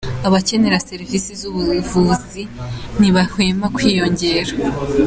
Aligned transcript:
Abakenera 0.27 0.83
serivisi 0.89 1.29
z’ubuvuzi 1.39 2.41
ntibahwema 2.97 3.65
kwiyongera 3.75 4.53